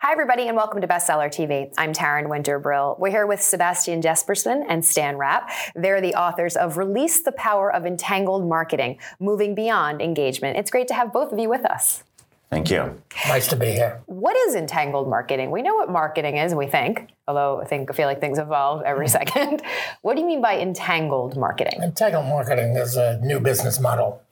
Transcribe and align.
Hi, 0.00 0.12
everybody, 0.12 0.46
and 0.46 0.56
welcome 0.56 0.80
to 0.80 0.86
Bestseller 0.86 1.26
TV. 1.28 1.74
I'm 1.76 1.92
Taryn 1.92 2.28
Winterbrill. 2.28 3.00
We're 3.00 3.10
here 3.10 3.26
with 3.26 3.42
Sebastian 3.42 4.00
Jespersen 4.00 4.64
and 4.68 4.84
Stan 4.84 5.16
Rapp. 5.16 5.50
They're 5.74 6.00
the 6.00 6.14
authors 6.14 6.54
of 6.54 6.76
Release 6.76 7.24
the 7.24 7.32
Power 7.32 7.74
of 7.74 7.84
Entangled 7.84 8.48
Marketing 8.48 8.98
Moving 9.18 9.56
Beyond 9.56 10.00
Engagement. 10.00 10.56
It's 10.56 10.70
great 10.70 10.86
to 10.86 10.94
have 10.94 11.12
both 11.12 11.32
of 11.32 11.38
you 11.40 11.48
with 11.48 11.64
us. 11.64 12.04
Thank 12.48 12.70
you. 12.70 13.02
Nice 13.26 13.48
to 13.48 13.56
be 13.56 13.72
here. 13.72 14.00
What 14.06 14.36
is 14.36 14.54
entangled 14.54 15.10
marketing? 15.10 15.50
We 15.50 15.62
know 15.62 15.74
what 15.74 15.90
marketing 15.90 16.36
is, 16.36 16.54
we 16.54 16.68
think, 16.68 17.10
although 17.26 17.60
I 17.60 17.64
think 17.64 17.90
I 17.90 17.94
feel 17.94 18.06
like 18.06 18.20
things 18.20 18.38
evolve 18.38 18.82
every 18.82 19.08
second. 19.08 19.62
What 20.02 20.14
do 20.14 20.20
you 20.20 20.28
mean 20.28 20.40
by 20.40 20.60
entangled 20.60 21.36
marketing? 21.36 21.80
Entangled 21.82 22.26
marketing 22.26 22.76
is 22.76 22.96
a 22.96 23.18
new 23.18 23.40
business 23.40 23.80
model 23.80 24.22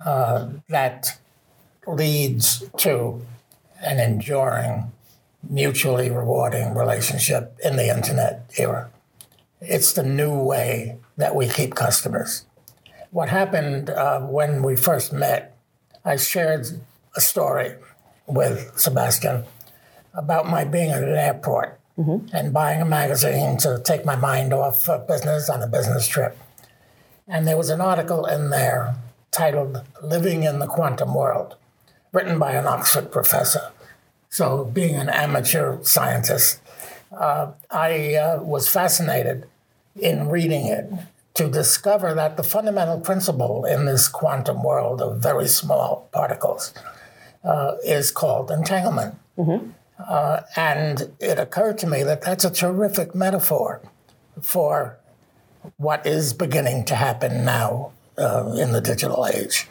uh, 0.00 0.48
that 0.70 1.18
leads 1.86 2.64
to 2.78 3.20
an 3.82 4.00
enduring, 4.00 4.90
mutually 5.50 6.10
rewarding 6.10 6.74
relationship 6.74 7.56
in 7.64 7.76
the 7.76 7.94
internet 7.94 8.50
era. 8.58 8.90
It's 9.60 9.92
the 9.92 10.02
new 10.02 10.36
way 10.36 10.98
that 11.16 11.34
we 11.34 11.48
keep 11.48 11.74
customers. 11.74 12.46
What 13.10 13.28
happened 13.28 13.90
uh, 13.90 14.20
when 14.20 14.62
we 14.62 14.76
first 14.76 15.12
met, 15.12 15.56
I 16.04 16.16
shared 16.16 16.66
a 17.16 17.20
story 17.20 17.76
with 18.26 18.72
Sebastian 18.76 19.44
about 20.14 20.48
my 20.48 20.64
being 20.64 20.90
at 20.90 21.02
an 21.02 21.16
airport 21.16 21.78
mm-hmm. 21.98 22.34
and 22.34 22.52
buying 22.52 22.80
a 22.80 22.84
magazine 22.84 23.56
to 23.58 23.80
take 23.84 24.04
my 24.04 24.16
mind 24.16 24.52
off 24.52 24.88
of 24.88 25.06
business 25.06 25.48
on 25.48 25.62
a 25.62 25.66
business 25.66 26.06
trip. 26.08 26.36
And 27.26 27.46
there 27.46 27.56
was 27.56 27.70
an 27.70 27.80
article 27.80 28.26
in 28.26 28.50
there 28.50 28.96
titled 29.30 29.82
Living 30.02 30.42
in 30.42 30.58
the 30.58 30.66
Quantum 30.66 31.14
World, 31.14 31.56
written 32.12 32.38
by 32.38 32.52
an 32.52 32.66
Oxford 32.66 33.10
professor. 33.10 33.72
So, 34.34 34.64
being 34.64 34.96
an 34.96 35.08
amateur 35.08 35.80
scientist, 35.84 36.60
uh, 37.16 37.52
I 37.70 38.16
uh, 38.16 38.42
was 38.42 38.68
fascinated 38.68 39.46
in 39.94 40.26
reading 40.28 40.66
it 40.66 40.90
to 41.34 41.48
discover 41.48 42.14
that 42.14 42.36
the 42.36 42.42
fundamental 42.42 42.98
principle 42.98 43.64
in 43.64 43.84
this 43.84 44.08
quantum 44.08 44.64
world 44.64 45.00
of 45.00 45.18
very 45.18 45.46
small 45.46 46.08
particles 46.10 46.74
uh, 47.44 47.76
is 47.84 48.10
called 48.10 48.50
entanglement. 48.50 49.14
Mm-hmm. 49.38 49.70
Uh, 50.04 50.40
and 50.56 51.12
it 51.20 51.38
occurred 51.38 51.78
to 51.78 51.86
me 51.86 52.02
that 52.02 52.22
that's 52.22 52.44
a 52.44 52.50
terrific 52.50 53.14
metaphor 53.14 53.82
for 54.42 54.96
what 55.76 56.04
is 56.04 56.32
beginning 56.32 56.84
to 56.86 56.96
happen 56.96 57.44
now 57.44 57.92
uh, 58.18 58.52
in 58.58 58.72
the 58.72 58.80
digital 58.80 59.28
age. 59.28 59.68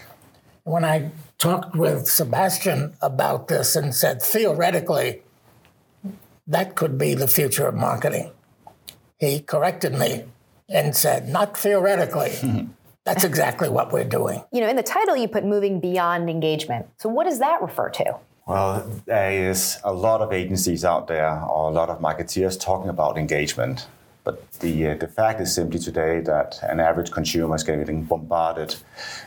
When 0.63 0.85
I 0.85 1.11
talked 1.37 1.75
with 1.75 2.07
Sebastian 2.07 2.95
about 3.01 3.49
this 3.49 3.75
and 3.75 3.93
said, 3.93 4.21
theoretically, 4.21 5.21
that 6.47 6.75
could 6.75 6.97
be 6.97 7.13
the 7.15 7.27
future 7.27 7.67
of 7.67 7.75
marketing. 7.75 8.31
He 9.17 9.41
corrected 9.41 9.93
me 9.93 10.23
and 10.69 10.95
said, 10.95 11.27
not 11.27 11.57
theoretically. 11.57 12.69
That's 13.05 13.25
exactly 13.25 13.67
what 13.67 13.91
we're 13.91 14.05
doing. 14.05 14.41
You 14.53 14.61
know, 14.61 14.69
in 14.69 14.77
the 14.77 14.83
title, 14.83 15.17
you 15.17 15.27
put 15.27 15.43
moving 15.43 15.81
beyond 15.81 16.29
engagement. 16.29 16.85
So, 16.97 17.09
what 17.09 17.25
does 17.25 17.39
that 17.39 17.61
refer 17.61 17.89
to? 17.89 18.15
Well, 18.47 18.89
there 19.05 19.49
is 19.49 19.77
a 19.83 19.93
lot 19.93 20.21
of 20.21 20.31
agencies 20.31 20.85
out 20.85 21.07
there, 21.07 21.41
or 21.43 21.69
a 21.69 21.73
lot 21.73 21.89
of 21.89 21.99
marketeers 21.99 22.57
talking 22.57 22.89
about 22.89 23.17
engagement. 23.17 23.87
But 24.23 24.51
the, 24.53 24.87
uh, 24.87 24.95
the 24.95 25.07
fact 25.07 25.41
is 25.41 25.53
simply 25.53 25.79
today 25.79 26.21
that 26.21 26.59
an 26.63 26.79
average 26.79 27.11
consumer 27.11 27.55
is 27.55 27.63
getting 27.63 28.03
bombarded 28.03 28.75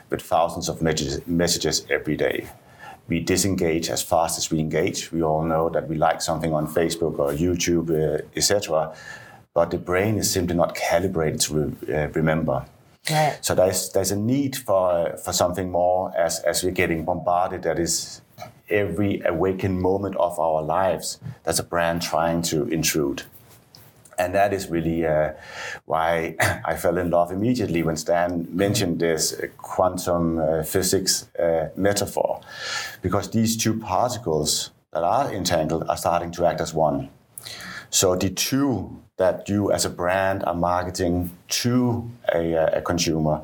with 0.09 0.23
thousands 0.23 0.69
of 0.69 0.81
messages, 0.81 1.27
messages 1.27 1.87
every 1.91 2.17
day. 2.17 2.49
We 3.09 3.21
disengage 3.21 3.91
as 3.91 4.03
fast 4.03 4.39
as 4.39 4.51
we 4.51 4.59
engage. 4.59 5.13
We 5.13 5.23
all 5.23 5.45
know 5.45 5.69
that 5.69 5.89
we 5.89 5.97
like 5.97 6.23
something 6.23 6.53
on 6.53 6.67
Facebook 6.67 7.19
or 7.19 7.31
YouTube, 7.33 7.91
uh, 7.91 8.23
etc. 8.35 8.97
But 9.55 9.71
the 9.71 9.79
brain 9.79 10.17
is 10.17 10.31
simply 10.31 10.57
not 10.57 10.75
calibrated 10.75 11.41
to 11.43 11.55
re- 11.55 11.95
uh, 11.95 12.09
remember. 12.09 12.67
Right. 13.09 13.39
So 13.41 13.55
there's 13.55 13.91
there's 13.91 14.11
a 14.11 14.17
need 14.17 14.57
for 14.57 15.17
for 15.19 15.33
something 15.33 15.71
more 15.71 16.13
as 16.17 16.41
as 16.41 16.65
we're 16.65 16.73
getting 16.73 17.05
bombarded. 17.05 17.63
That 17.63 17.79
is 17.79 18.23
every 18.69 19.23
awakened 19.25 19.81
moment 19.81 20.17
of 20.17 20.41
our 20.41 20.63
lives. 20.63 21.21
That's 21.45 21.61
a 21.61 21.65
brand 21.65 22.03
trying 22.03 22.43
to 22.43 22.65
intrude. 22.65 23.23
And 24.19 24.35
that 24.35 24.53
is 24.53 24.69
really 24.71 25.07
uh, 25.07 25.33
why 25.85 26.37
I 26.65 26.77
fell 26.77 26.97
in 26.99 27.11
love 27.11 27.31
immediately 27.33 27.83
when 27.83 27.97
Stan 27.97 28.47
mentioned 28.51 29.01
this 29.01 29.39
quantum 29.59 30.39
uh, 30.39 30.63
physics 30.63 31.29
uh, 31.39 31.69
metaphor, 31.77 32.41
because 33.03 33.31
these 33.31 33.57
two 33.57 33.79
particles 33.79 34.71
that 34.93 35.03
are 35.03 35.33
entangled 35.33 35.85
are 35.89 35.97
starting 35.97 36.31
to 36.33 36.47
act 36.47 36.61
as 36.61 36.73
one. 36.73 37.11
So 37.91 38.17
the 38.17 38.31
two 38.31 39.03
that 39.17 39.49
you 39.49 39.73
as 39.73 39.85
a 39.85 39.91
brand 39.91 40.45
are 40.45 40.55
marketing 40.55 41.31
to 41.49 42.11
a, 42.35 42.55
a 42.55 42.83
consumer. 42.83 43.43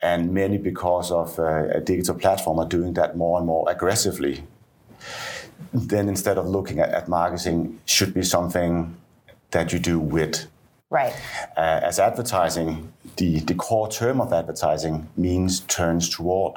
And 0.00 0.32
many, 0.32 0.58
because 0.58 1.10
of 1.10 1.38
a, 1.38 1.70
a 1.76 1.80
digital 1.80 2.14
platform, 2.14 2.58
are 2.58 2.68
doing 2.68 2.94
that 2.94 3.16
more 3.16 3.38
and 3.38 3.46
more 3.46 3.68
aggressively. 3.68 4.44
Then 5.72 6.08
instead 6.08 6.38
of 6.38 6.46
looking 6.46 6.78
at, 6.78 6.90
at 6.90 7.08
marketing, 7.08 7.80
should 7.84 8.14
be 8.14 8.22
something 8.22 8.96
that 9.50 9.72
you 9.72 9.78
do 9.78 9.98
with. 9.98 10.46
Right. 10.90 11.12
Uh, 11.56 11.80
as 11.82 11.98
advertising, 11.98 12.92
the, 13.16 13.40
the 13.40 13.54
core 13.54 13.88
term 13.88 14.20
of 14.20 14.32
advertising 14.32 15.08
means 15.16 15.60
turns 15.60 16.08
toward. 16.08 16.56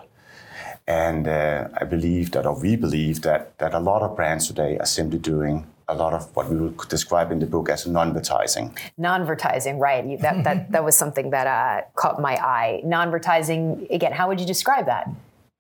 And 0.88 1.28
uh, 1.28 1.68
I 1.80 1.84
believe 1.84 2.32
that, 2.32 2.46
or 2.46 2.60
we 2.60 2.76
believe 2.76 3.22
that, 3.22 3.58
that 3.60 3.74
a 3.74 3.80
lot 3.80 4.02
of 4.02 4.16
brands 4.16 4.48
today 4.48 4.78
are 4.78 4.86
simply 4.86 5.20
doing 5.20 5.68
a 5.88 5.96
lot 5.96 6.14
of 6.14 6.34
what 6.36 6.50
we 6.50 6.58
would 6.58 6.78
describe 6.88 7.32
in 7.32 7.40
the 7.40 7.46
book 7.46 7.70
as 7.70 7.86
non-vertising. 7.86 8.76
Non-vertising, 8.98 9.78
right? 9.78 10.06
You, 10.06 10.18
that, 10.20 10.44
that, 10.46 10.72
that 10.72 10.84
was 10.84 10.98
something 10.98 11.32
that 11.32 11.48
uh, 11.48 11.86
caught 11.96 12.22
my 12.22 12.36
eye. 12.36 12.82
Non-vertising, 12.86 13.88
again, 13.90 14.14
how 14.14 14.30
would 14.30 14.40
you 14.40 14.46
describe 14.46 14.86
that 14.86 15.10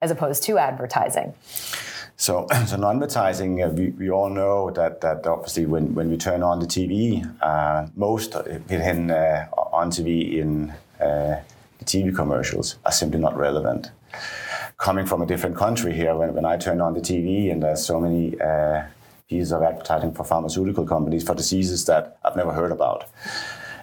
as 0.01 0.11
opposed 0.11 0.43
to 0.43 0.57
advertising? 0.57 1.33
So, 2.21 2.45
so 2.67 2.77
non-advertising, 2.77 3.63
uh, 3.63 3.69
we, 3.69 3.89
we 3.89 4.11
all 4.11 4.29
know 4.29 4.69
that, 4.69 5.01
that 5.01 5.25
obviously 5.25 5.65
when, 5.65 5.95
when 5.95 6.11
we 6.11 6.17
turn 6.17 6.43
on 6.43 6.59
the 6.59 6.67
TV, 6.67 7.25
uh, 7.41 7.87
most 7.95 8.35
in, 8.69 9.09
uh, 9.09 9.47
on 9.73 9.89
TV 9.89 10.37
in 10.37 10.69
uh, 10.99 11.41
the 11.79 11.85
TV 11.85 12.15
commercials 12.15 12.77
are 12.85 12.91
simply 12.91 13.19
not 13.19 13.35
relevant. 13.35 13.89
Coming 14.77 15.07
from 15.07 15.23
a 15.23 15.25
different 15.25 15.55
country 15.55 15.93
here, 15.93 16.15
when, 16.15 16.35
when 16.35 16.45
I 16.45 16.57
turn 16.57 16.79
on 16.79 16.93
the 16.93 16.99
TV 16.99 17.51
and 17.51 17.63
there's 17.63 17.83
so 17.83 17.99
many 17.99 18.39
uh, 18.39 18.83
pieces 19.27 19.51
of 19.51 19.63
advertising 19.63 20.13
for 20.13 20.23
pharmaceutical 20.23 20.85
companies 20.85 21.23
for 21.23 21.33
diseases 21.33 21.85
that 21.85 22.19
I've 22.23 22.35
never 22.35 22.53
heard 22.53 22.71
about. 22.71 23.05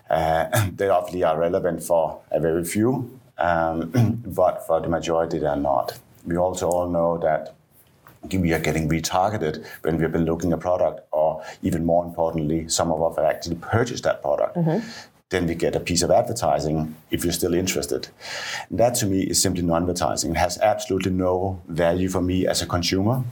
Uh, 0.08 0.68
they 0.76 0.88
obviously 0.88 1.24
are 1.24 1.36
relevant 1.36 1.82
for 1.82 2.20
a 2.30 2.38
very 2.38 2.64
few, 2.64 3.18
um, 3.36 3.90
but 4.24 4.64
for 4.64 4.80
the 4.80 4.88
majority, 4.88 5.40
they're 5.40 5.56
not. 5.56 5.98
We 6.24 6.36
also 6.36 6.68
all 6.68 6.88
know 6.88 7.18
that 7.18 7.57
we 8.32 8.52
are 8.52 8.58
getting 8.58 8.88
retargeted 8.88 9.64
when 9.82 9.96
we 9.96 10.02
have 10.02 10.12
been 10.12 10.24
looking 10.24 10.52
at 10.52 10.58
a 10.58 10.60
product, 10.60 11.00
or 11.12 11.42
even 11.62 11.84
more 11.84 12.04
importantly, 12.04 12.68
some 12.68 12.90
of 12.90 13.02
us 13.02 13.16
have 13.16 13.24
actually 13.24 13.56
purchased 13.56 14.04
that 14.04 14.22
product. 14.22 14.56
Mm-hmm. 14.56 14.86
Then 15.30 15.46
we 15.46 15.54
get 15.54 15.76
a 15.76 15.80
piece 15.80 16.02
of 16.02 16.10
advertising 16.10 16.96
if 17.10 17.22
you're 17.22 17.34
still 17.34 17.52
interested. 17.52 18.08
And 18.70 18.78
that 18.78 18.94
to 18.96 19.06
me 19.06 19.22
is 19.22 19.40
simply 19.40 19.62
non 19.62 19.82
advertising. 19.82 20.30
It 20.30 20.38
has 20.38 20.58
absolutely 20.58 21.12
no 21.12 21.60
value 21.68 22.08
for 22.08 22.22
me 22.22 22.46
as 22.46 22.62
a 22.62 22.66
consumer 22.66 23.24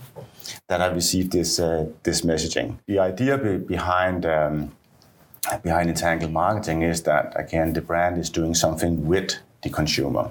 that 0.68 0.82
I 0.82 0.86
received 0.88 1.32
this 1.32 1.58
uh, 1.58 1.86
this 2.02 2.20
messaging. 2.20 2.78
The 2.86 2.98
idea 2.98 3.38
be- 3.38 3.56
behind 3.56 4.26
um, 4.26 4.72
behind 5.62 5.88
entangled 5.88 6.32
marketing 6.32 6.82
is 6.82 7.02
that 7.04 7.32
again 7.34 7.72
the 7.72 7.80
brand 7.80 8.18
is 8.18 8.28
doing 8.28 8.54
something 8.54 9.06
with 9.06 9.38
the 9.62 9.70
consumer. 9.70 10.30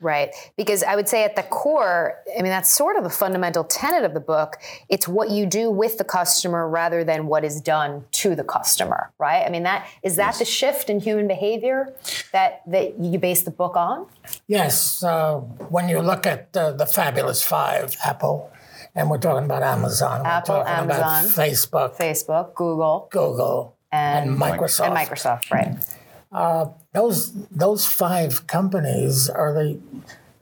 Right. 0.00 0.30
Because 0.56 0.82
I 0.82 0.96
would 0.96 1.08
say 1.08 1.24
at 1.24 1.36
the 1.36 1.42
core, 1.42 2.16
I 2.36 2.42
mean, 2.42 2.50
that's 2.50 2.72
sort 2.72 2.96
of 2.96 3.04
the 3.04 3.10
fundamental 3.10 3.64
tenet 3.64 4.04
of 4.04 4.14
the 4.14 4.20
book. 4.20 4.56
It's 4.88 5.06
what 5.06 5.30
you 5.30 5.46
do 5.46 5.70
with 5.70 5.98
the 5.98 6.04
customer 6.04 6.68
rather 6.68 7.04
than 7.04 7.26
what 7.26 7.44
is 7.44 7.60
done 7.60 8.04
to 8.12 8.34
the 8.34 8.44
customer, 8.44 9.12
right? 9.18 9.44
I 9.44 9.50
mean, 9.50 9.64
that 9.64 9.86
is 10.02 10.16
that 10.16 10.28
yes. 10.28 10.38
the 10.38 10.44
shift 10.44 10.90
in 10.90 11.00
human 11.00 11.28
behavior 11.28 11.94
that, 12.32 12.62
that 12.66 12.98
you 12.98 13.18
base 13.18 13.42
the 13.42 13.50
book 13.50 13.76
on? 13.76 14.06
Yes. 14.46 15.02
Uh, 15.02 15.36
when 15.68 15.88
you 15.88 16.00
look 16.00 16.26
at 16.26 16.56
uh, 16.56 16.72
the 16.72 16.86
Fabulous 16.86 17.42
Five, 17.42 17.96
Apple, 18.04 18.50
and 18.94 19.08
we're 19.10 19.18
talking 19.18 19.44
about 19.44 19.62
Amazon. 19.62 20.26
Apple, 20.26 20.64
Amazon, 20.66 21.24
Facebook, 21.26 21.96
Facebook, 21.96 22.54
Google, 22.54 23.08
Google, 23.10 23.76
and, 23.92 24.30
and 24.30 24.38
Microsoft. 24.38 24.86
And 24.86 24.96
Microsoft, 24.96 25.50
right. 25.52 25.76
Uh, 26.32 26.66
those 26.92 27.32
those 27.50 27.86
five 27.86 28.46
companies 28.46 29.28
are 29.28 29.52
the 29.52 29.80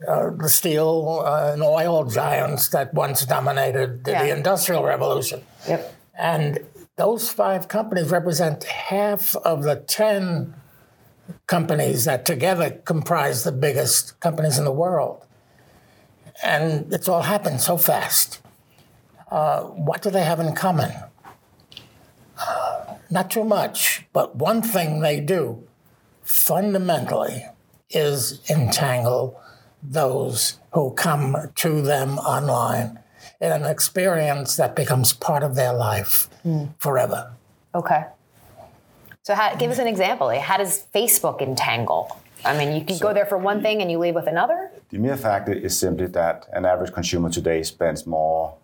uh, 0.07 0.29
the 0.29 0.49
steel 0.49 1.23
uh, 1.25 1.51
and 1.53 1.61
oil 1.61 2.05
giants 2.05 2.69
that 2.69 2.93
once 2.93 3.25
dominated 3.25 4.01
yeah. 4.07 4.23
the 4.23 4.35
Industrial 4.35 4.83
Revolution. 4.83 5.41
Yep. 5.67 5.95
And 6.17 6.59
those 6.95 7.29
five 7.29 7.67
companies 7.67 8.09
represent 8.09 8.63
half 8.65 9.35
of 9.37 9.63
the 9.63 9.75
10 9.75 10.53
companies 11.47 12.05
that 12.05 12.25
together 12.25 12.71
comprise 12.71 13.43
the 13.43 13.51
biggest 13.51 14.19
companies 14.19 14.57
in 14.57 14.65
the 14.65 14.71
world. 14.71 15.25
And 16.43 16.91
it's 16.93 17.07
all 17.07 17.23
happened 17.23 17.61
so 17.61 17.77
fast. 17.77 18.41
Uh, 19.31 19.61
what 19.61 20.01
do 20.01 20.09
they 20.09 20.23
have 20.23 20.39
in 20.39 20.55
common? 20.55 20.91
Uh, 22.37 22.95
not 23.09 23.29
too 23.29 23.43
much, 23.43 24.05
but 24.13 24.35
one 24.35 24.61
thing 24.61 25.01
they 25.01 25.19
do 25.19 25.67
fundamentally 26.29 27.45
is 27.89 28.41
entangle 28.49 29.41
those 29.81 30.59
who 30.73 30.91
come 30.91 31.35
to 31.55 31.81
them 31.81 32.17
online 32.19 32.99
in 33.41 33.51
an 33.51 33.65
experience 33.65 34.55
that 34.57 34.75
becomes 34.75 35.13
part 35.13 35.43
of 35.43 35.55
their 35.55 35.73
life 35.73 36.29
mm. 36.45 36.69
forever. 36.77 37.31
Okay. 37.73 38.03
So, 39.23 39.33
how, 39.33 39.55
give 39.55 39.71
us 39.71 39.79
an 39.79 39.87
example. 39.87 40.27
Like, 40.27 40.41
how 40.41 40.57
does 40.57 40.85
Facebook 40.93 41.41
entangle? 41.41 42.15
I 42.45 42.57
mean, 42.57 42.75
you 42.75 42.85
can 42.85 42.97
so, 42.97 43.07
go 43.07 43.13
there 43.13 43.25
for 43.25 43.37
one 43.37 43.61
thing 43.61 43.81
and 43.81 43.91
you 43.91 43.97
leave 43.97 44.15
with 44.15 44.27
another? 44.27 44.71
The 44.89 44.97
mere 44.97 45.17
fact 45.17 45.49
is 45.49 45.77
simply 45.77 46.07
that 46.07 46.47
an 46.53 46.65
average 46.65 46.93
consumer 46.93 47.29
today 47.29 47.63
spends 47.63 48.05
more 48.05 48.55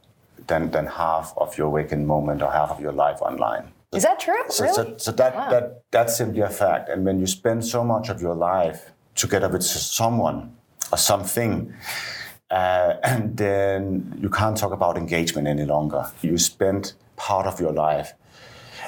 than, 0.48 0.72
than 0.72 0.88
half 0.88 1.34
of 1.38 1.58
your 1.58 1.70
waking 1.70 2.06
moment 2.06 2.42
or 2.42 2.52
half 2.52 2.72
of 2.72 2.80
your 2.80 2.94
life 2.94 3.22
online. 3.22 3.72
Is 3.96 4.04
that 4.04 4.20
true? 4.20 4.44
So, 4.50 4.64
really? 4.64 4.76
so, 4.76 4.98
so 4.98 5.12
that, 5.14 5.36
wow. 5.36 5.50
that, 5.50 5.84
that's 5.92 6.18
simply 6.18 6.42
a 6.42 6.50
fact. 6.50 6.90
And 6.90 7.06
when 7.06 7.20
you 7.20 7.28
spend 7.28 7.66
so 7.66 7.84
much 7.84 8.10
of 8.10 8.22
your 8.22 8.36
life 8.36 8.92
together 9.16 9.50
with 9.50 9.64
someone 9.64 10.56
or 10.92 10.98
something, 10.98 11.74
uh, 12.52 12.96
and 13.04 13.38
then 13.38 14.18
you 14.22 14.30
can't 14.30 14.58
talk 14.58 14.72
about 14.72 14.98
engagement 14.98 15.48
any 15.48 15.66
longer. 15.66 16.12
You 16.22 16.38
spend 16.38 16.94
part 17.16 17.48
of 17.48 17.60
your 17.60 17.72
life. 17.72 18.14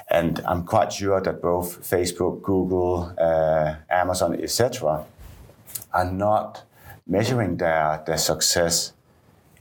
And 0.09 0.39
I'm 0.45 0.63
quite 0.63 0.93
sure 0.93 1.19
that 1.21 1.41
both 1.41 1.81
Facebook, 1.81 2.41
Google, 2.41 3.13
uh, 3.17 3.75
Amazon, 3.89 4.35
etc., 4.41 5.05
are 5.93 6.11
not 6.11 6.63
measuring 7.05 7.57
their, 7.57 8.03
their 8.05 8.17
success 8.17 8.93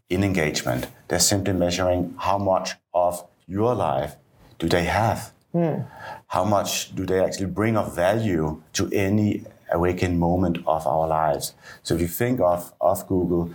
in 0.09 0.23
engagement. 0.23 0.87
They're 1.09 1.19
simply 1.19 1.53
measuring 1.53 2.15
how 2.19 2.39
much 2.39 2.75
of 2.95 3.27
your 3.47 3.75
life 3.75 4.17
do 4.59 4.69
they 4.69 4.85
have. 4.85 5.33
Mm. 5.57 5.87
How 6.27 6.45
much 6.45 6.95
do 6.95 7.07
they 7.07 7.25
actually 7.25 7.47
bring 7.47 7.77
of 7.79 7.95
value 7.97 8.63
to 8.75 8.91
any 8.93 9.45
awakened 9.73 10.21
moment 10.21 10.59
of 10.67 10.87
our 10.87 11.09
lives? 11.09 11.55
So 11.83 11.95
if 11.95 12.01
you 12.03 12.09
think 12.09 12.41
of, 12.41 12.75
of 12.79 13.07
Google, 13.09 13.51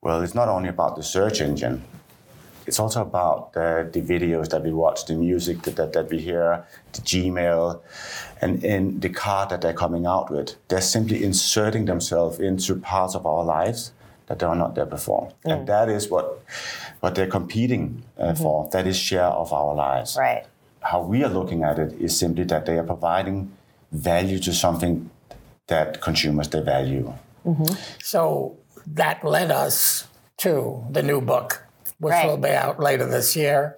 well, 0.00 0.22
it's 0.22 0.34
not 0.34 0.48
only 0.48 0.68
about 0.68 0.94
the 0.94 1.02
search 1.02 1.40
engine, 1.40 1.82
it's 2.66 2.78
also 2.78 3.02
about 3.02 3.52
the, 3.54 3.88
the 3.92 4.00
videos 4.00 4.50
that 4.50 4.62
we 4.62 4.70
watch, 4.70 5.06
the 5.06 5.14
music 5.14 5.62
that, 5.62 5.74
that, 5.74 5.92
that, 5.92 6.08
we 6.08 6.20
hear, 6.20 6.64
the 6.92 7.00
Gmail, 7.00 7.80
and 8.40 8.62
in 8.62 9.00
the 9.00 9.08
card 9.08 9.48
that 9.48 9.60
they're 9.60 9.74
coming 9.74 10.06
out 10.06 10.30
with. 10.30 10.54
They're 10.68 10.80
simply 10.80 11.24
inserting 11.24 11.86
themselves 11.86 12.38
into 12.38 12.76
parts 12.76 13.16
of 13.16 13.26
our 13.26 13.44
lives 13.44 13.92
that 14.26 14.38
they 14.38 14.46
are 14.46 14.54
not 14.54 14.76
there 14.76 14.86
before. 14.86 15.32
Mm. 15.44 15.52
And 15.52 15.66
that 15.66 15.88
is 15.88 16.08
what, 16.10 16.44
what 17.00 17.16
they're 17.16 17.26
competing 17.26 18.04
uh, 18.16 18.26
mm-hmm. 18.26 18.40
for. 18.40 18.68
That 18.70 18.86
is 18.86 18.96
share 18.96 19.24
of 19.24 19.52
our 19.52 19.74
lives. 19.74 20.16
Right 20.16 20.46
how 20.80 21.02
we 21.02 21.22
are 21.24 21.28
looking 21.28 21.62
at 21.62 21.78
it 21.78 21.92
is 22.00 22.18
simply 22.18 22.44
that 22.44 22.66
they 22.66 22.78
are 22.78 22.84
providing 22.84 23.52
value 23.92 24.38
to 24.40 24.52
something 24.52 25.10
that 25.66 26.00
consumers 26.00 26.48
they 26.48 26.60
value. 26.60 27.12
Mm-hmm. 27.44 27.74
So 28.02 28.56
that 28.86 29.24
led 29.24 29.50
us 29.50 30.06
to 30.38 30.84
the 30.90 31.02
new 31.02 31.20
book, 31.20 31.64
which 31.98 32.12
right. 32.12 32.26
will 32.26 32.36
be 32.36 32.50
out 32.50 32.80
later 32.80 33.06
this 33.06 33.36
year, 33.36 33.76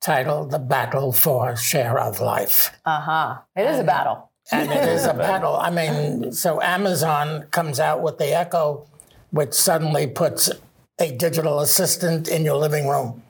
titled 0.00 0.50
"The 0.50 0.58
Battle 0.58 1.12
for 1.12 1.56
Share 1.56 1.98
of 1.98 2.20
Life." 2.20 2.70
Uh 2.84 3.00
huh. 3.00 3.38
It 3.56 3.62
is 3.62 3.78
and, 3.78 3.88
a 3.88 3.92
battle. 3.92 4.30
and 4.52 4.70
it 4.70 4.88
is 4.88 5.06
a 5.06 5.14
battle. 5.14 5.56
I 5.56 5.70
mean, 5.70 6.32
so 6.32 6.60
Amazon 6.62 7.46
comes 7.50 7.80
out 7.80 8.02
with 8.02 8.18
the 8.18 8.34
Echo, 8.34 8.86
which 9.30 9.52
suddenly 9.52 10.06
puts 10.06 10.50
a 11.00 11.12
digital 11.12 11.60
assistant 11.60 12.28
in 12.28 12.44
your 12.44 12.56
living 12.56 12.88
room. 12.88 13.22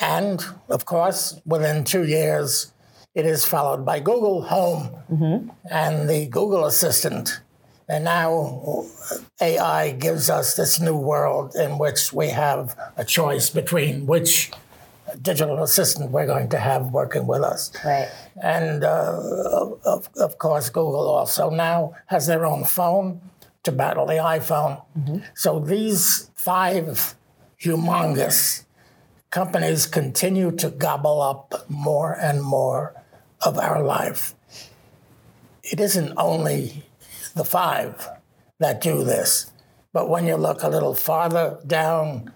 And 0.00 0.44
of 0.68 0.84
course, 0.84 1.40
within 1.44 1.84
two 1.84 2.04
years, 2.04 2.72
it 3.14 3.26
is 3.26 3.44
followed 3.44 3.84
by 3.84 4.00
Google 4.00 4.42
Home 4.42 4.90
mm-hmm. 5.10 5.48
and 5.70 6.08
the 6.08 6.26
Google 6.26 6.64
Assistant. 6.64 7.40
And 7.88 8.04
now 8.04 8.86
AI 9.40 9.92
gives 9.92 10.30
us 10.30 10.56
this 10.56 10.80
new 10.80 10.96
world 10.96 11.54
in 11.54 11.78
which 11.78 12.12
we 12.12 12.28
have 12.28 12.78
a 12.96 13.04
choice 13.04 13.50
between 13.50 14.06
which 14.06 14.50
digital 15.20 15.62
assistant 15.62 16.10
we're 16.10 16.26
going 16.26 16.48
to 16.48 16.58
have 16.58 16.86
working 16.86 17.26
with 17.26 17.42
us. 17.42 17.70
Right. 17.84 18.08
And 18.42 18.84
uh, 18.84 19.20
of, 19.84 20.08
of 20.16 20.38
course, 20.38 20.70
Google 20.70 21.08
also 21.08 21.50
now 21.50 21.94
has 22.06 22.26
their 22.26 22.46
own 22.46 22.64
phone 22.64 23.20
to 23.64 23.72
battle 23.72 24.06
the 24.06 24.14
iPhone. 24.14 24.82
Mm-hmm. 24.98 25.18
So 25.34 25.60
these 25.60 26.30
five 26.34 27.14
humongous 27.60 28.64
companies 29.32 29.86
continue 29.86 30.52
to 30.52 30.68
gobble 30.68 31.22
up 31.22 31.64
more 31.68 32.12
and 32.12 32.42
more 32.42 32.94
of 33.40 33.58
our 33.58 33.82
life. 33.82 34.34
It 35.64 35.80
isn't 35.80 36.12
only 36.18 36.84
the 37.34 37.44
five 37.44 38.08
that 38.60 38.82
do 38.82 39.02
this, 39.02 39.50
but 39.92 40.10
when 40.10 40.26
you 40.26 40.36
look 40.36 40.62
a 40.62 40.68
little 40.68 40.94
farther 40.94 41.58
down 41.66 42.30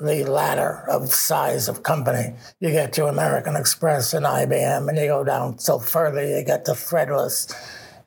the 0.00 0.24
ladder 0.24 0.84
of 0.88 1.12
size 1.12 1.68
of 1.68 1.82
company, 1.82 2.34
you 2.60 2.70
get 2.70 2.94
to 2.94 3.06
American 3.06 3.54
Express 3.54 4.14
and 4.14 4.24
IBM, 4.24 4.88
and 4.88 4.96
you 4.96 5.06
go 5.06 5.24
down 5.24 5.58
still 5.58 5.80
further, 5.80 6.26
you 6.26 6.42
get 6.44 6.64
to 6.64 6.72
Threadless 6.72 7.54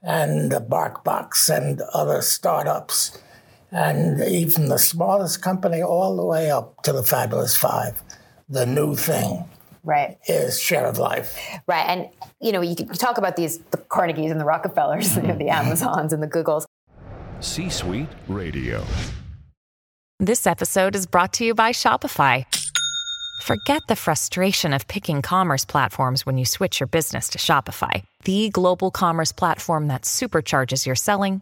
and 0.01 0.51
BarkBox 0.51 1.55
and 1.55 1.81
other 1.93 2.24
startups, 2.24 3.19
and 3.71 4.19
even 4.24 4.67
the 4.67 4.79
smallest 4.79 5.43
company 5.43 5.83
all 5.83 6.15
the 6.15 6.25
way 6.25 6.50
up 6.50 6.81
to 6.81 6.91
the 6.91 7.03
Fabulous 7.03 7.55
Five 7.55 8.01
the 8.51 8.65
new 8.65 8.96
thing 8.96 9.46
right. 9.84 10.17
is 10.27 10.60
share 10.60 10.86
of 10.86 11.00
life. 11.00 11.39
Right 11.65 11.88
and 11.88 12.10
you 12.39 12.51
know 12.51 12.62
you, 12.62 12.75
can 12.75 12.88
talk 12.89 13.17
about 13.17 13.36
these 13.36 13.60
the 13.72 13.77
carnegies 13.77 14.29
and 14.29 14.39
the 14.39 14.46
rockefellers 14.46 15.10
mm-hmm. 15.15 15.38
the 15.38 15.50
amazons 15.50 16.13
and 16.13 16.22
the 16.22 16.27
googles. 16.27 16.65
C 17.39 17.70
suite 17.70 18.10
radio. 18.27 18.84
This 20.20 20.46
episode 20.46 20.96
is 20.96 21.08
brought 21.08 21.34
to 21.34 21.46
you 21.46 21.55
by 21.55 21.72
shopify. 21.72 22.46
Forget 23.41 23.81
the 23.88 23.96
frustration 23.96 24.72
of 24.72 24.88
picking 24.88 25.24
commerce 25.24 25.65
platforms 25.65 26.27
when 26.27 26.38
you 26.38 26.46
switch 26.46 26.79
your 26.79 26.86
business 26.86 27.29
to 27.29 27.39
shopify 27.39 28.03
the 28.25 28.50
global 28.50 28.91
commerce 28.91 29.31
platform 29.31 29.88
that 29.88 30.03
supercharges 30.03 30.86
your 30.86 30.96
selling 30.96 31.41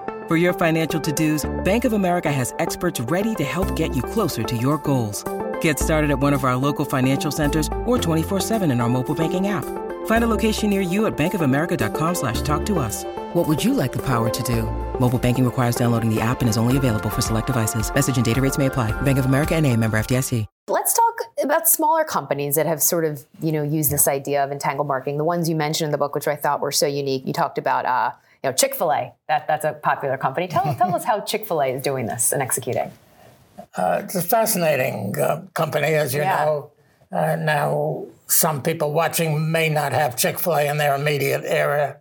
For 0.31 0.37
your 0.37 0.53
financial 0.53 1.01
to-dos, 1.01 1.45
Bank 1.65 1.83
of 1.83 1.91
America 1.91 2.31
has 2.31 2.55
experts 2.57 3.01
ready 3.01 3.35
to 3.35 3.43
help 3.43 3.75
get 3.75 3.93
you 3.93 4.01
closer 4.01 4.43
to 4.43 4.55
your 4.55 4.77
goals. 4.77 5.25
Get 5.59 5.77
started 5.77 6.09
at 6.09 6.19
one 6.19 6.31
of 6.31 6.45
our 6.45 6.55
local 6.55 6.85
financial 6.85 7.31
centers 7.31 7.67
or 7.85 7.97
24-7 7.97 8.71
in 8.71 8.79
our 8.79 8.87
mobile 8.87 9.13
banking 9.13 9.49
app. 9.49 9.65
Find 10.05 10.23
a 10.23 10.27
location 10.27 10.69
near 10.69 10.79
you 10.79 11.05
at 11.07 11.17
bankofamerica.com 11.17 12.15
slash 12.15 12.41
talk 12.43 12.65
to 12.67 12.79
us. 12.79 13.03
What 13.33 13.45
would 13.49 13.61
you 13.61 13.73
like 13.73 13.91
the 13.91 14.01
power 14.05 14.29
to 14.29 14.43
do? 14.43 14.63
Mobile 15.01 15.19
banking 15.19 15.43
requires 15.43 15.75
downloading 15.75 16.09
the 16.09 16.21
app 16.21 16.39
and 16.39 16.49
is 16.49 16.55
only 16.55 16.77
available 16.77 17.09
for 17.09 17.21
select 17.21 17.47
devices. 17.47 17.93
Message 17.93 18.15
and 18.15 18.23
data 18.23 18.39
rates 18.39 18.57
may 18.57 18.67
apply. 18.67 18.89
Bank 19.01 19.17
of 19.17 19.25
America 19.25 19.55
and 19.55 19.65
a 19.65 19.75
member 19.75 19.99
FDIC. 19.99 20.45
Let's 20.69 20.93
talk 20.93 21.23
about 21.43 21.67
smaller 21.67 22.05
companies 22.05 22.55
that 22.55 22.67
have 22.67 22.81
sort 22.81 23.03
of, 23.03 23.25
you 23.41 23.51
know, 23.51 23.63
used 23.63 23.91
this 23.91 24.07
idea 24.07 24.41
of 24.45 24.49
entangled 24.53 24.87
marketing. 24.87 25.17
The 25.17 25.25
ones 25.25 25.49
you 25.49 25.57
mentioned 25.57 25.87
in 25.87 25.91
the 25.91 25.97
book, 25.97 26.15
which 26.15 26.29
I 26.29 26.37
thought 26.37 26.61
were 26.61 26.71
so 26.71 26.87
unique. 26.87 27.27
You 27.27 27.33
talked 27.33 27.57
about, 27.57 27.85
uh, 27.85 28.11
you 28.43 28.49
know, 28.49 28.55
Chick 28.55 28.75
Fil 28.75 28.91
A. 28.91 29.13
That 29.27 29.47
that's 29.47 29.65
a 29.65 29.73
popular 29.73 30.17
company. 30.17 30.47
Tell 30.47 30.73
tell 30.75 30.95
us 30.95 31.03
how 31.03 31.21
Chick 31.21 31.45
Fil 31.47 31.61
A 31.61 31.67
is 31.67 31.83
doing 31.83 32.07
this 32.07 32.31
and 32.31 32.41
executing. 32.41 32.91
Uh, 33.77 34.01
it's 34.03 34.15
a 34.15 34.21
fascinating 34.21 35.17
uh, 35.19 35.43
company, 35.53 35.93
as 35.93 36.13
you 36.13 36.21
Yeah. 36.21 36.45
know. 36.45 36.71
Uh, 37.11 37.35
now, 37.35 38.05
some 38.27 38.61
people 38.61 38.91
watching 38.93 39.51
may 39.51 39.69
not 39.69 39.91
have 39.93 40.15
Chick 40.17 40.39
fil 40.39 40.55
A 40.55 40.67
in 40.67 40.77
their 40.77 40.95
immediate 40.95 41.43
area 41.45 41.97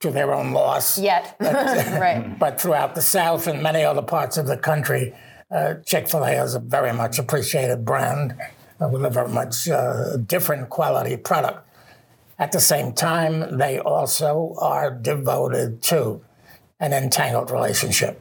to 0.00 0.10
their 0.10 0.34
own 0.34 0.52
loss. 0.52 0.98
Yet, 0.98 1.36
right? 1.40 2.38
But 2.38 2.60
throughout 2.60 2.94
the 2.94 3.02
South 3.02 3.46
and 3.46 3.62
many 3.62 3.84
other 3.84 4.02
parts 4.02 4.36
of 4.36 4.46
the 4.46 4.56
country, 4.56 5.14
uh, 5.50 5.74
Chick 5.86 6.08
fil 6.08 6.24
A 6.24 6.32
is 6.42 6.54
a 6.54 6.58
very 6.60 6.92
much 6.92 7.18
appreciated 7.18 7.84
brand 7.84 8.34
uh, 8.80 8.88
with 8.88 9.04
a 9.04 9.10
very 9.10 9.28
much 9.28 9.68
uh, 9.68 10.16
different 10.16 10.68
quality 10.70 11.16
product. 11.16 11.68
At 12.44 12.52
the 12.52 12.60
same 12.60 12.92
time, 12.92 13.56
they 13.56 13.78
also 13.78 14.54
are 14.58 14.90
devoted 14.90 15.80
to 15.84 16.20
an 16.78 16.92
entangled 16.92 17.50
relationship 17.50 18.20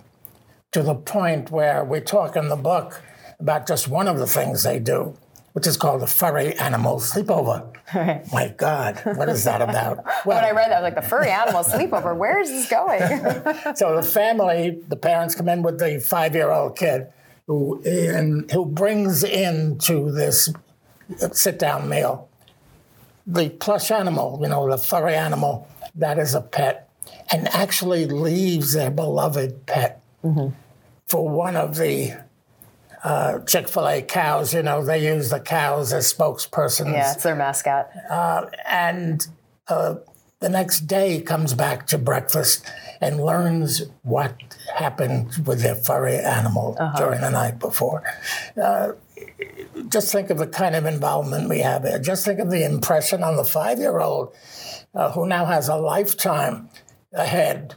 to 0.71 0.81
the 0.81 0.95
point 0.95 1.51
where 1.51 1.83
we 1.83 1.99
talk 1.99 2.37
in 2.37 2.47
the 2.47 2.55
book 2.55 3.01
about 3.37 3.67
just 3.67 3.89
one 3.89 4.07
of 4.07 4.17
the 4.17 4.25
things 4.25 4.63
they 4.63 4.79
do, 4.79 5.17
which 5.51 5.67
is 5.67 5.75
called 5.75 5.99
the 5.99 6.07
furry 6.07 6.57
animal 6.57 7.01
sleepover. 7.01 7.69
My 8.31 8.53
God, 8.55 9.01
what 9.17 9.27
is 9.27 9.43
that 9.43 9.61
about? 9.61 10.05
when 10.23 10.37
I 10.37 10.51
read 10.51 10.71
that, 10.71 10.77
I 10.77 10.81
was 10.81 10.93
like, 10.93 11.03
the 11.03 11.09
furry 11.09 11.29
animal 11.29 11.61
sleepover. 11.61 12.15
Where 12.15 12.39
is 12.39 12.47
this 12.47 12.69
going? 12.69 13.01
so 13.75 13.93
the 13.93 14.07
family, 14.09 14.79
the 14.87 14.95
parents 14.95 15.35
come 15.35 15.49
in 15.49 15.63
with 15.63 15.79
the 15.79 15.99
five-year-old 15.99 16.77
kid 16.77 17.07
who 17.47 17.81
in, 17.81 18.47
who 18.53 18.65
brings 18.65 19.25
into 19.25 20.13
this 20.13 20.49
sit-down 21.33 21.89
meal 21.89 22.29
the 23.25 23.49
plush 23.49 23.91
animal, 23.91 24.39
you 24.41 24.49
know, 24.49 24.69
the 24.69 24.77
furry 24.77 25.15
animal 25.15 25.67
that 25.95 26.17
is 26.17 26.33
a 26.33 26.41
pet, 26.41 26.89
and 27.31 27.47
actually 27.49 28.05
leaves 28.05 28.73
their 28.73 28.91
beloved 28.91 29.65
pet 29.65 30.01
for 31.07 31.27
one 31.29 31.55
of 31.55 31.75
the 31.75 32.13
uh, 33.03 33.39
Chick-fil-A 33.39 34.01
cows. 34.03 34.53
You 34.53 34.63
know, 34.63 34.83
they 34.83 35.05
use 35.05 35.29
the 35.29 35.39
cows 35.39 35.91
as 35.93 36.11
spokespersons 36.13 36.93
yeah, 36.93 37.13
it's 37.13 37.23
their 37.23 37.35
mascot. 37.35 37.89
and 38.65 39.27
uh, 39.67 39.95
the 40.39 40.49
next 40.49 40.81
day 40.81 41.21
comes 41.21 41.53
back 41.53 41.87
to 41.87 41.97
breakfast 41.97 42.65
and 42.99 43.23
learns 43.23 43.83
what 44.03 44.35
happened 44.73 45.45
with 45.45 45.61
their 45.61 45.75
furry 45.75 46.17
animal 46.17 46.77
during 46.97 47.21
the 47.21 47.29
night 47.29 47.59
before. 47.59 48.03
Just 49.89 50.11
think 50.11 50.29
of 50.29 50.37
the 50.37 50.47
kind 50.47 50.75
of 50.75 50.85
involvement 50.85 51.49
we 51.49 51.59
have 51.59 51.83
here. 51.83 51.99
Just 51.99 52.25
think 52.25 52.39
of 52.39 52.49
the 52.49 52.65
impression 52.65 53.23
on 53.23 53.35
the 53.35 53.43
five 53.45 53.79
year 53.79 53.99
old 53.99 54.35
uh, 54.95 55.11
who 55.11 55.25
now 55.27 55.45
has 55.45 55.67
a 55.67 55.75
lifetime 55.75 56.69
ahead 57.13 57.75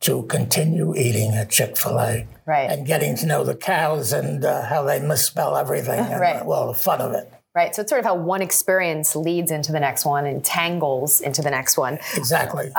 to 0.00 0.24
continue 0.24 0.94
eating 0.96 1.32
at 1.32 1.50
Chick 1.50 1.76
fil 1.76 1.98
A 2.00 2.26
Right. 2.44 2.68
and 2.70 2.84
getting 2.86 3.14
to 3.16 3.26
know 3.26 3.44
the 3.44 3.54
cows 3.54 4.12
and 4.12 4.44
uh, 4.44 4.64
how 4.66 4.82
they 4.82 4.98
misspell 5.00 5.56
everything. 5.56 5.98
And, 6.10 6.20
Right. 6.20 6.44
well, 6.44 6.68
the 6.68 6.74
fun 6.74 7.00
of 7.00 7.12
it. 7.12 7.32
Right. 7.54 7.74
So 7.74 7.82
it's 7.82 7.90
sort 7.90 7.98
of 7.98 8.06
how 8.06 8.14
one 8.14 8.40
experience 8.40 9.14
leads 9.14 9.50
into 9.50 9.72
the 9.72 9.80
next 9.80 10.06
one 10.06 10.24
and 10.24 10.42
tangles 10.42 11.20
into 11.20 11.42
the 11.42 11.50
next 11.50 11.76
one. 11.76 11.98
Exactly. 12.16 12.70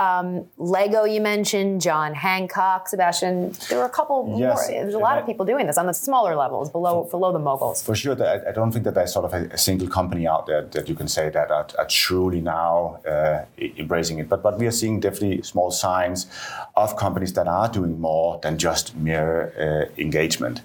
Lego, 0.57 1.03
you 1.03 1.21
mentioned, 1.21 1.81
John 1.81 2.13
Hancock, 2.13 2.87
Sebastian. 2.87 3.53
There 3.69 3.77
were 3.77 3.85
a 3.85 3.89
couple 3.89 4.35
Yes, 4.37 4.69
more. 4.69 4.81
There's 4.81 4.93
a 4.93 4.99
lot 4.99 5.17
of 5.19 5.25
people 5.25 5.45
doing 5.45 5.67
this 5.67 5.77
on 5.77 5.85
the 5.85 5.93
smaller 5.93 6.35
levels, 6.35 6.69
below 6.69 7.03
below 7.03 7.31
the 7.31 7.39
moguls. 7.39 7.83
For 7.83 7.95
sure, 7.95 8.15
I, 8.23 8.49
I 8.49 8.51
don't 8.51 8.71
think 8.71 8.85
that 8.85 8.95
there's 8.95 9.13
sort 9.13 9.25
of 9.25 9.33
a, 9.33 9.53
a 9.53 9.57
single 9.57 9.87
company 9.87 10.27
out 10.27 10.47
there 10.47 10.63
that 10.63 10.89
you 10.89 10.95
can 10.95 11.07
say 11.07 11.29
that 11.29 11.51
are, 11.51 11.67
are 11.77 11.87
truly 11.87 12.41
now 12.41 12.99
uh, 13.07 13.45
embracing 13.77 14.19
it. 14.19 14.29
But 14.29 14.41
but 14.41 14.57
we 14.57 14.65
are 14.65 14.71
seeing 14.71 14.99
definitely 14.99 15.41
small 15.43 15.71
signs 15.71 16.27
of 16.75 16.95
companies 16.95 17.33
that 17.33 17.47
are 17.47 17.69
doing 17.69 17.99
more 17.99 18.39
than 18.41 18.57
just 18.57 18.95
mere 18.95 19.53
uh, 19.59 20.01
engagement. 20.01 20.61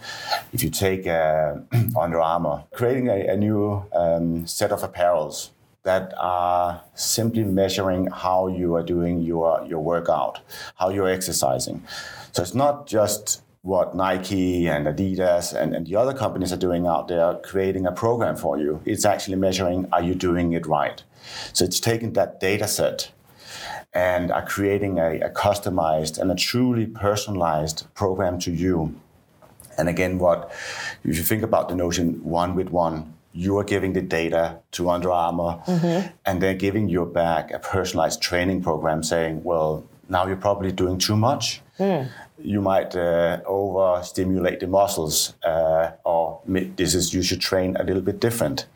If 0.52 0.62
you 0.62 0.70
take 0.70 1.06
uh, 1.06 1.56
Under 1.98 2.20
Armour, 2.20 2.64
creating 2.72 3.08
a, 3.08 3.26
a 3.26 3.36
new 3.36 3.84
um, 3.98 4.46
set 4.46 4.72
of 4.72 4.80
apparels 4.82 5.50
that 5.84 6.12
are 6.18 6.82
simply 6.94 7.44
measuring 7.44 8.06
how 8.08 8.48
you 8.48 8.74
are 8.74 8.82
doing 8.82 9.22
your, 9.22 9.64
your 9.66 9.80
workout, 9.80 10.40
how 10.76 10.88
you're 10.90 11.08
exercising. 11.08 11.82
So 12.32 12.42
it's 12.42 12.54
not 12.54 12.86
just 12.86 13.42
what 13.62 13.94
Nike 13.94 14.68
and 14.68 14.86
Adidas 14.86 15.52
and, 15.54 15.74
and 15.74 15.86
the 15.86 15.96
other 15.96 16.14
companies 16.14 16.52
are 16.52 16.58
doing 16.58 16.86
out 16.86 17.08
there, 17.08 17.34
creating 17.42 17.86
a 17.86 17.92
program 17.92 18.36
for 18.36 18.58
you. 18.58 18.80
It's 18.84 19.04
actually 19.04 19.36
measuring 19.36 19.88
are 19.92 20.02
you 20.02 20.14
doing 20.14 20.52
it 20.52 20.66
right? 20.66 21.02
So 21.52 21.64
it's 21.64 21.80
taking 21.80 22.12
that 22.14 22.40
data 22.40 22.68
set 22.68 23.10
and 23.92 24.30
are 24.30 24.46
creating 24.46 24.98
a, 24.98 25.20
a 25.20 25.30
customized 25.30 26.18
and 26.18 26.30
a 26.30 26.34
truly 26.34 26.86
personalized 26.86 27.86
program 27.94 28.38
to 28.40 28.50
you. 28.52 28.94
And 29.76 29.88
again, 29.88 30.18
what 30.18 30.50
if 31.04 31.16
you 31.16 31.22
think 31.22 31.42
about 31.42 31.68
the 31.68 31.74
notion 31.74 32.22
one 32.24 32.54
with 32.54 32.68
one, 32.70 33.14
you 33.38 33.56
are 33.56 33.64
giving 33.64 33.92
the 33.92 34.02
data 34.02 34.58
to 34.72 34.90
Under 34.90 35.12
Armour, 35.12 35.62
and 36.26 36.42
they're 36.42 36.60
giving 36.66 36.88
you 36.88 37.04
back 37.06 37.52
a 37.52 37.60
personalized 37.60 38.20
training 38.20 38.62
program, 38.62 39.02
saying, 39.02 39.44
"Well, 39.44 39.84
now 40.08 40.26
you're 40.26 40.44
probably 40.48 40.72
doing 40.72 40.98
too 40.98 41.16
much. 41.16 41.62
You 42.54 42.60
might 42.60 42.96
uh, 42.96 43.40
overstimulate 43.46 44.58
the 44.58 44.66
muscles, 44.66 45.34
uh, 45.44 45.92
or 46.04 46.40
this 46.76 46.94
is 46.94 47.14
you 47.14 47.22
should 47.22 47.40
train 47.40 47.76
a 47.76 47.84
little 47.84 48.02
bit 48.02 48.18
different." 48.20 48.66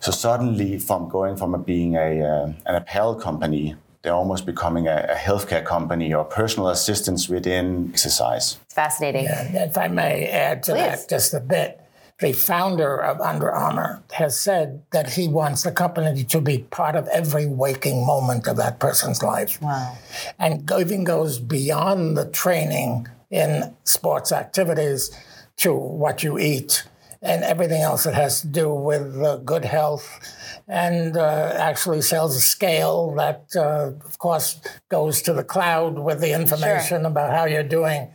So 0.00 0.12
suddenly, 0.12 0.78
from 0.78 1.08
going 1.08 1.36
from 1.36 1.54
a, 1.54 1.58
being 1.58 1.96
a 1.96 2.10
uh, 2.32 2.52
an 2.66 2.74
apparel 2.74 3.14
company, 3.14 3.74
they're 4.02 4.18
almost 4.22 4.44
becoming 4.44 4.86
a, 4.86 4.98
a 5.16 5.16
healthcare 5.16 5.64
company 5.64 6.12
or 6.12 6.24
personal 6.24 6.68
assistance 6.68 7.28
within 7.28 7.90
exercise. 7.94 8.58
It's 8.66 8.74
fascinating. 8.74 9.26
And 9.28 9.56
if 9.70 9.78
I 9.78 9.88
may 9.88 10.26
add 10.26 10.62
to 10.64 10.72
Please. 10.72 10.78
that 10.78 11.08
just 11.08 11.32
a 11.32 11.40
bit, 11.40 11.80
the 12.20 12.32
founder 12.32 13.00
of 13.00 13.20
Under 13.20 13.50
Armour 13.50 14.02
has 14.12 14.38
said 14.38 14.82
that 14.90 15.12
he 15.12 15.28
wants 15.28 15.62
the 15.62 15.70
company 15.70 16.24
to 16.24 16.40
be 16.40 16.58
part 16.58 16.96
of 16.96 17.06
every 17.08 17.46
waking 17.46 18.04
moment 18.04 18.48
of 18.48 18.56
that 18.56 18.80
person's 18.80 19.22
life. 19.22 19.60
Wow. 19.62 19.96
And 20.38 20.68
even 20.78 21.04
goes 21.04 21.38
beyond 21.38 22.16
the 22.16 22.28
training 22.28 23.06
in 23.30 23.74
sports 23.84 24.32
activities 24.32 25.10
to 25.58 25.72
what 25.72 26.24
you 26.24 26.38
eat 26.38 26.84
and 27.22 27.42
everything 27.42 27.82
else 27.82 28.04
that 28.04 28.14
has 28.14 28.40
to 28.40 28.46
do 28.48 28.72
with 28.72 29.20
uh, 29.22 29.36
good 29.38 29.64
health. 29.64 30.34
And 30.66 31.16
uh, 31.16 31.52
actually 31.56 32.02
sells 32.02 32.36
a 32.36 32.40
scale 32.40 33.14
that, 33.14 33.46
uh, 33.56 33.92
of 34.04 34.18
course, 34.18 34.60
goes 34.90 35.22
to 35.22 35.32
the 35.32 35.44
cloud 35.44 35.98
with 35.98 36.20
the 36.20 36.32
information 36.32 37.06
about 37.06 37.30
how 37.32 37.46
you're 37.46 37.62
doing. 37.62 38.10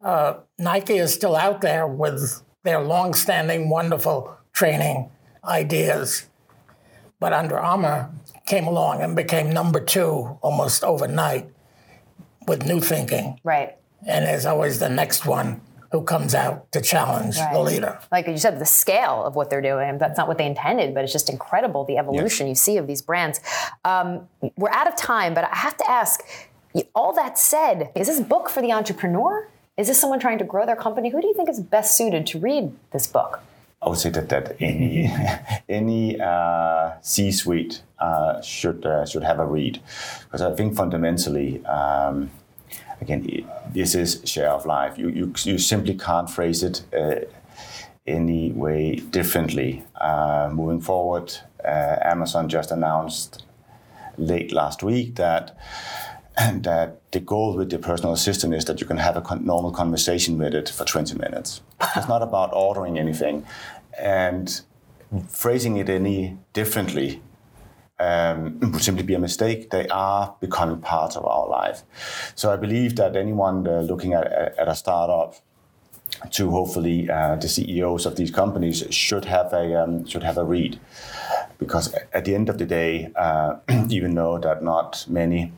Uh, 0.00 0.34
Nike 0.58 0.94
is 0.94 1.12
still 1.12 1.36
out 1.36 1.60
there 1.60 1.86
with 1.86 2.42
their 2.64 2.80
long-standing, 2.82 3.68
wonderful 3.68 4.36
training 4.52 5.10
ideas, 5.44 6.26
but 7.20 7.32
Under 7.32 7.58
Armour 7.58 8.10
came 8.46 8.66
along 8.66 9.02
and 9.02 9.14
became 9.14 9.50
number 9.52 9.80
two 9.80 10.38
almost 10.42 10.82
overnight 10.82 11.48
with 12.46 12.66
new 12.66 12.80
thinking, 12.80 13.38
Right. 13.44 13.76
and 14.06 14.26
there's 14.26 14.44
always 14.46 14.78
the 14.78 14.88
next 14.88 15.24
one 15.24 15.60
who 15.92 16.02
comes 16.02 16.34
out 16.34 16.70
to 16.72 16.80
challenge 16.80 17.36
the 17.52 17.60
leader. 17.60 18.00
Like 18.10 18.26
you 18.26 18.36
said, 18.36 18.58
the 18.58 18.66
scale 18.66 19.22
of 19.24 19.36
what 19.36 19.48
they're 19.48 19.62
doing, 19.62 19.96
that's 19.98 20.18
not 20.18 20.26
what 20.26 20.38
they 20.38 20.46
intended, 20.46 20.92
but 20.92 21.04
it's 21.04 21.12
just 21.12 21.30
incredible 21.30 21.84
the 21.84 21.98
evolution 21.98 22.48
you 22.48 22.54
see 22.56 22.78
of 22.78 22.86
these 22.86 23.00
brands. 23.00 23.40
Um, 23.84 24.26
we're 24.56 24.72
out 24.72 24.88
of 24.88 24.96
time, 24.96 25.34
but 25.34 25.44
I 25.44 25.54
have 25.56 25.76
to 25.76 25.88
ask 25.88 26.22
all 26.94 27.12
that 27.12 27.38
said, 27.38 27.92
is 27.94 28.08
this 28.08 28.20
book 28.20 28.48
for 28.48 28.60
the 28.60 28.72
entrepreneur? 28.72 29.48
Is 29.76 29.88
this 29.88 30.00
someone 30.00 30.20
trying 30.20 30.38
to 30.38 30.44
grow 30.44 30.66
their 30.66 30.76
company? 30.76 31.10
Who 31.10 31.20
do 31.20 31.26
you 31.26 31.34
think 31.34 31.48
is 31.48 31.58
best 31.60 31.96
suited 31.96 32.26
to 32.28 32.38
read 32.38 32.72
this 32.92 33.08
book? 33.08 33.40
I 33.82 33.88
would 33.88 33.98
say 33.98 34.10
that 34.10 34.28
that 34.28 34.56
any 34.60 35.12
any 35.68 36.20
uh, 36.20 36.92
C-suite 37.02 37.82
uh, 37.98 38.40
should 38.40 38.86
uh, 38.86 39.04
should 39.04 39.24
have 39.24 39.40
a 39.40 39.46
read 39.46 39.80
because 40.24 40.42
I 40.42 40.54
think 40.54 40.76
fundamentally, 40.76 41.64
um, 41.66 42.30
again, 43.00 43.46
this 43.72 43.96
is 43.96 44.22
share 44.24 44.50
of 44.50 44.64
life. 44.64 44.96
You 44.96 45.08
you, 45.08 45.32
you 45.42 45.58
simply 45.58 45.94
can't 45.94 46.30
phrase 46.30 46.62
it 46.62 46.82
uh, 46.96 47.26
any 48.06 48.52
way 48.52 48.96
differently. 49.10 49.82
Uh, 50.00 50.50
moving 50.52 50.80
forward, 50.80 51.36
uh, 51.64 51.96
Amazon 52.02 52.48
just 52.48 52.70
announced 52.70 53.44
late 54.16 54.52
last 54.52 54.84
week 54.84 55.16
that 55.16 55.56
and 56.36 56.64
that 56.64 57.00
the 57.12 57.20
goal 57.20 57.56
with 57.56 57.70
the 57.70 57.78
personal 57.78 58.12
assistant 58.12 58.54
is 58.54 58.64
that 58.64 58.80
you 58.80 58.86
can 58.86 58.96
have 58.96 59.16
a 59.16 59.20
con- 59.20 59.44
normal 59.44 59.70
conversation 59.70 60.36
with 60.38 60.54
it 60.54 60.68
for 60.68 60.84
20 60.84 61.16
minutes. 61.18 61.62
It's 61.96 62.08
not 62.08 62.22
about 62.22 62.50
ordering 62.52 62.98
anything. 62.98 63.46
And 63.98 64.60
phrasing 65.28 65.76
it 65.76 65.88
any 65.88 66.38
differently 66.52 67.22
um, 68.00 68.58
would 68.60 68.82
simply 68.82 69.04
be 69.04 69.14
a 69.14 69.18
mistake. 69.18 69.70
They 69.70 69.86
are 69.88 70.34
becoming 70.40 70.80
part 70.80 71.16
of 71.16 71.24
our 71.24 71.48
life. 71.48 71.82
So 72.34 72.52
I 72.52 72.56
believe 72.56 72.96
that 72.96 73.16
anyone 73.16 73.66
uh, 73.66 73.80
looking 73.80 74.12
at, 74.14 74.26
at 74.26 74.68
a 74.68 74.74
startup 74.74 75.36
to 76.30 76.50
hopefully 76.50 77.10
uh, 77.10 77.36
the 77.36 77.48
CEOs 77.48 78.06
of 78.06 78.16
these 78.16 78.30
companies 78.30 78.84
should 78.90 79.24
have 79.24 79.52
a 79.52 79.82
um, 79.82 80.06
should 80.06 80.22
have 80.22 80.38
a 80.38 80.44
read, 80.44 80.78
because 81.58 81.92
at 82.12 82.24
the 82.24 82.34
end 82.34 82.48
of 82.48 82.58
the 82.58 82.66
day, 82.66 83.10
uh, 83.16 83.56
even 83.88 84.14
though 84.14 84.38
that 84.38 84.62
not 84.62 85.04
many, 85.08 85.52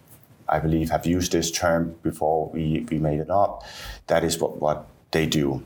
I 0.48 0.58
believe, 0.58 0.90
have 0.90 1.06
used 1.06 1.32
this 1.32 1.50
term 1.50 1.96
before 2.02 2.50
we, 2.50 2.86
we 2.90 2.98
made 2.98 3.20
it 3.20 3.30
up, 3.30 3.64
that 4.06 4.24
is 4.24 4.38
what, 4.38 4.60
what 4.60 4.86
they 5.10 5.26
do, 5.26 5.62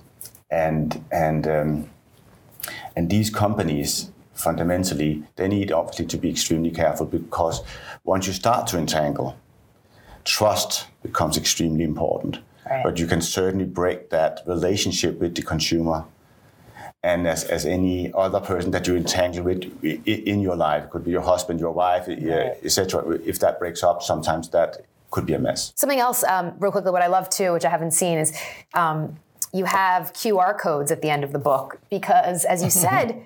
and 0.51 1.05
and 1.11 1.47
um, 1.47 1.91
and 2.97 3.11
these 3.11 3.31
companies 3.31 4.11
fundamentally 4.35 5.23
they 5.37 5.49
need 5.49 5.71
obviously 5.71 6.07
to 6.07 6.17
be 6.17 6.31
extremely 6.31 6.71
careful 6.71 7.05
because 7.05 7.63
once 8.05 8.27
you 8.27 8.33
start 8.33 8.67
to 8.69 8.79
entangle, 8.79 9.37
trust 10.25 10.87
becomes 11.03 11.37
extremely 11.37 11.85
important 11.85 12.39
Right. 12.71 12.85
But 12.85 12.99
you 12.99 13.07
can 13.07 13.21
certainly 13.21 13.65
break 13.65 14.11
that 14.11 14.43
relationship 14.47 15.19
with 15.19 15.35
the 15.35 15.43
consumer. 15.43 16.05
And 17.03 17.27
as, 17.27 17.45
as 17.45 17.65
any 17.65 18.13
other 18.13 18.41
person 18.41 18.73
that 18.73 18.87
you 18.87 18.95
entangle 18.95 19.43
with 19.43 19.63
in 19.83 20.41
your 20.41 20.57
life, 20.57 20.85
it 20.85 20.91
could 20.91 21.05
be 21.05 21.11
your 21.11 21.23
husband, 21.23 21.59
your 21.59 21.73
wife, 21.73 22.09
right. 22.09 22.59
etc. 22.63 23.19
If 23.25 23.39
that 23.39 23.59
breaks 23.59 23.83
up, 23.83 24.03
sometimes 24.03 24.51
that 24.51 24.85
could 25.11 25.25
be 25.25 25.33
a 25.33 25.39
mess. 25.39 25.73
Something 25.77 25.99
else, 25.99 26.23
um, 26.25 26.53
real 26.59 26.73
quickly, 26.73 26.91
what 26.91 27.03
I 27.03 27.07
love 27.07 27.31
too, 27.31 27.53
which 27.53 27.65
I 27.65 27.71
haven't 27.71 27.93
seen, 27.93 28.19
is 28.19 28.39
um, 28.75 29.17
you 29.53 29.65
have 29.65 30.13
QR 30.13 30.59
codes 30.59 30.93
at 30.93 31.01
the 31.03 31.09
end 31.09 31.25
of 31.25 31.33
the 31.33 31.39
book 31.39 31.79
because, 31.89 32.45
as 32.45 32.63
you 32.63 32.71
said, 32.85 33.25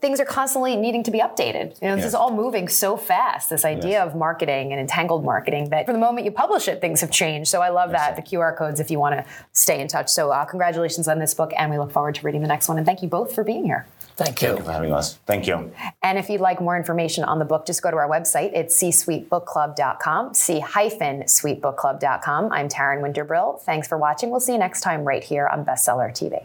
things 0.00 0.20
are 0.20 0.24
constantly 0.24 0.76
needing 0.76 1.02
to 1.04 1.10
be 1.10 1.18
updated. 1.18 1.80
You 1.80 1.88
know, 1.88 1.96
this 1.96 2.02
yes. 2.02 2.06
is 2.06 2.14
all 2.14 2.32
moving 2.32 2.68
so 2.68 2.96
fast. 2.96 3.50
This 3.50 3.64
idea 3.64 3.90
yes. 3.90 4.08
of 4.08 4.16
marketing 4.16 4.72
and 4.72 4.80
entangled 4.80 5.24
marketing 5.24 5.70
that 5.70 5.86
from 5.86 5.94
the 5.94 6.00
moment 6.00 6.24
you 6.24 6.30
publish 6.30 6.68
it, 6.68 6.80
things 6.80 7.00
have 7.00 7.10
changed. 7.10 7.50
So 7.50 7.62
I 7.62 7.70
love 7.70 7.90
yes. 7.90 8.00
that 8.00 8.16
the 8.16 8.22
QR 8.22 8.56
codes 8.56 8.80
if 8.80 8.90
you 8.90 8.98
want 8.98 9.16
to 9.16 9.24
stay 9.52 9.80
in 9.80 9.88
touch. 9.88 10.08
So 10.08 10.30
uh, 10.30 10.44
congratulations 10.44 11.08
on 11.08 11.18
this 11.18 11.34
book, 11.34 11.52
and 11.56 11.70
we 11.70 11.78
look 11.78 11.92
forward 11.92 12.14
to 12.16 12.24
reading 12.24 12.42
the 12.42 12.48
next 12.48 12.68
one. 12.68 12.78
And 12.78 12.86
thank 12.86 13.02
you 13.02 13.08
both 13.08 13.34
for 13.34 13.44
being 13.44 13.64
here. 13.64 13.86
Thank 14.16 14.42
you. 14.42 14.48
Thank 14.48 14.58
you 14.60 14.64
for 14.64 14.72
having 14.72 14.92
us. 14.92 15.18
Thank 15.26 15.48
you. 15.48 15.72
And 16.02 16.18
if 16.18 16.30
you'd 16.30 16.40
like 16.40 16.60
more 16.60 16.76
information 16.76 17.24
on 17.24 17.40
the 17.40 17.44
book, 17.44 17.66
just 17.66 17.82
go 17.82 17.90
to 17.90 17.96
our 17.96 18.08
website. 18.08 18.52
It's 18.54 18.76
c-suitebookclub.com, 18.76 20.34
c-suitebookclub.com. 20.34 22.52
I'm 22.52 22.68
Taryn 22.68 23.02
Winterbrill. 23.02 23.60
Thanks 23.62 23.88
for 23.88 23.98
watching. 23.98 24.30
We'll 24.30 24.38
see 24.40 24.52
you 24.52 24.58
next 24.58 24.82
time 24.82 25.04
right 25.04 25.24
here 25.24 25.48
on 25.48 25.64
Bestseller 25.64 26.10
TV. 26.10 26.44